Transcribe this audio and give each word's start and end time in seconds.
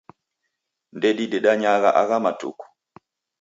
Ndedidedanyagha 0.97 1.89
agha 2.01 2.17
matuku 2.23 2.65